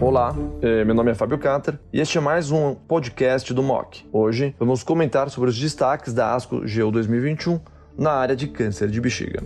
[0.00, 4.04] Olá, eh, meu nome é Fábio Cater e este é mais um podcast do MOC.
[4.12, 7.58] Hoje vamos comentar sobre os destaques da ASCO GEO 2021
[7.96, 9.42] na área de câncer de bexiga.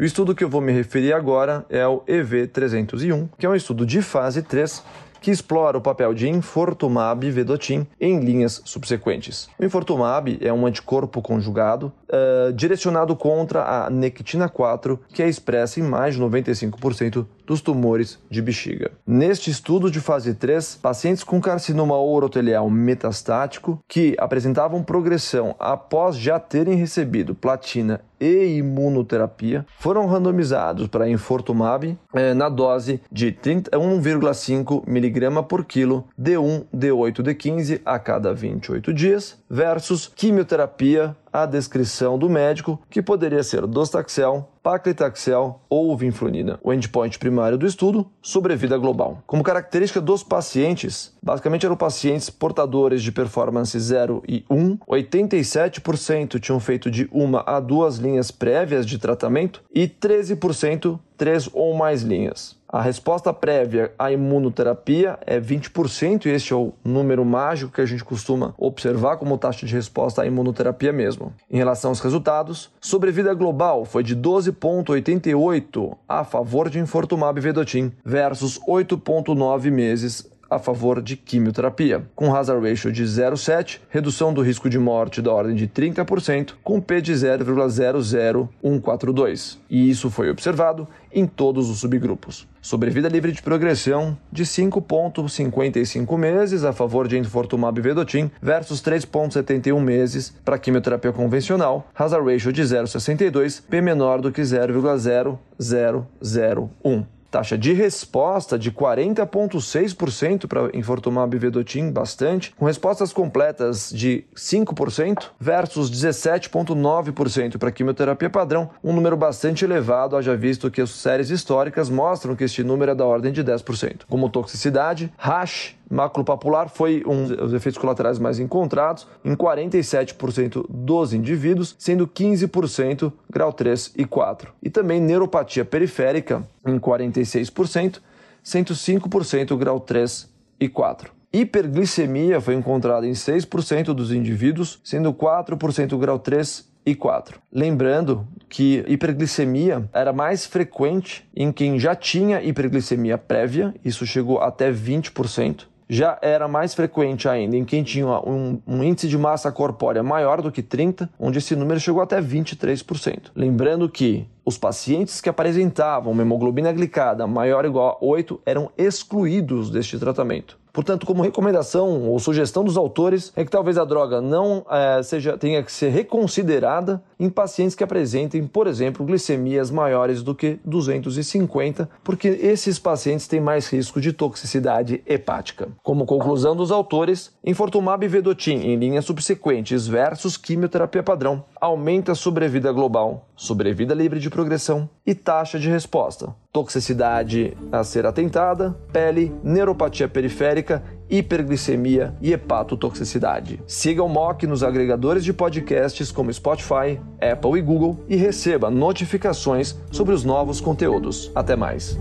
[0.00, 3.84] O estudo que eu vou me referir agora é o EV301, que é um estudo
[3.84, 4.84] de fase 3
[5.20, 9.48] que explora o papel de Infortumab vedotin em linhas subsequentes.
[9.58, 15.80] O Infortumab é um anticorpo conjugado uh, direcionado contra a nectina 4, que é expressa
[15.80, 18.90] em mais de 95% dos tumores de bexiga.
[19.06, 26.38] Neste estudo de fase 3, pacientes com carcinoma urotelial metastático que apresentavam progressão após já
[26.38, 35.42] terem recebido platina e imunoterapia foram randomizados para Infortumab eh, na dose de 1,5 mg
[35.44, 42.80] por quilo D1, D8, D15 a cada 28 dias versus quimioterapia a descrição do médico,
[42.90, 46.58] que poderia ser Dostaxel, Paclitaxel ou vinflonina.
[46.62, 49.22] O endpoint primário do estudo, sobrevida global.
[49.26, 56.60] Como característica dos pacientes, basicamente eram pacientes portadores de performance 0 e 1, 87% tinham
[56.60, 62.56] feito de uma a duas linhas prévias de tratamento e 13% três ou mais linhas.
[62.70, 67.86] A resposta prévia à imunoterapia é 20%, e este é o número mágico que a
[67.86, 71.32] gente costuma observar como taxa de resposta à imunoterapia mesmo.
[71.50, 74.14] Em relação aos resultados, sobrevida global foi de
[74.52, 82.66] 12,88 a favor de Infortumab vedotin versus 8,9 meses a favor de quimioterapia, com hazard
[82.66, 87.12] ratio de 0,7, redução do risco de morte da ordem de 30%, com P de
[87.12, 89.58] 0,00142.
[89.68, 92.48] E isso foi observado em todos os subgrupos.
[92.60, 100.34] Sobrevida livre de progressão de 5,55 meses a favor de infortumab vedotin versus 3,71 meses
[100.44, 108.58] para quimioterapia convencional, hazard ratio de 0,62, P menor do que 0,0001 taxa de resposta
[108.58, 118.30] de 40,6% para Infortumab vedotin, bastante, com respostas completas de 5% versus 17,9% para quimioterapia
[118.30, 122.92] padrão, um número bastante elevado, haja visto que as séries históricas mostram que este número
[122.92, 124.02] é da ordem de 10%.
[124.08, 131.74] Como toxicidade, hash maculopapular foi um dos efeitos colaterais mais encontrados em 47% dos indivíduos,
[131.78, 134.52] sendo 15% grau 3 e 4.
[134.62, 138.00] E também neuropatia periférica em 46%,
[138.44, 140.28] 105% grau 3
[140.60, 141.12] e 4.
[141.32, 147.38] Hiperglicemia foi encontrada em 6% dos indivíduos, sendo 4% grau 3 e 4.
[147.52, 154.72] Lembrando que hiperglicemia era mais frequente em quem já tinha hiperglicemia prévia, isso chegou até
[154.72, 160.02] 20% já era mais frequente ainda em quem tinha um, um, índice de massa corpórea
[160.02, 163.30] maior do que 30, onde esse número chegou até 23%.
[163.34, 168.70] Lembrando que os pacientes que apresentavam uma hemoglobina glicada maior ou igual a 8 eram
[168.76, 170.58] excluídos deste tratamento.
[170.78, 175.36] Portanto, como recomendação ou sugestão dos autores é que talvez a droga não é, seja
[175.36, 181.90] tenha que ser reconsiderada em pacientes que apresentem, por exemplo, glicemias maiores do que 250,
[182.04, 185.66] porque esses pacientes têm mais risco de toxicidade hepática.
[185.82, 192.70] Como conclusão dos autores, Infortumab vedotin em linhas subsequentes versus quimioterapia padrão aumenta a sobrevida
[192.70, 196.34] global, sobrevida livre de progressão e taxa de resposta.
[196.52, 203.58] Toxicidade a ser atentada, pele, neuropatia periférica, hiperglicemia e hepatotoxicidade.
[203.66, 209.78] Siga o MOC nos agregadores de podcasts como Spotify, Apple e Google e receba notificações
[209.90, 211.32] sobre os novos conteúdos.
[211.34, 211.98] Até mais!